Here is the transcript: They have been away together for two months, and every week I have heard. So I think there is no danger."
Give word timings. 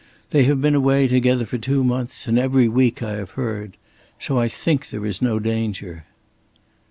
They 0.31 0.45
have 0.45 0.59
been 0.59 0.73
away 0.73 1.07
together 1.07 1.45
for 1.45 1.59
two 1.59 1.83
months, 1.83 2.25
and 2.27 2.39
every 2.39 2.67
week 2.67 3.03
I 3.03 3.17
have 3.17 3.37
heard. 3.37 3.77
So 4.19 4.39
I 4.39 4.47
think 4.47 4.89
there 4.89 5.05
is 5.05 5.21
no 5.21 5.37
danger." 5.37 6.05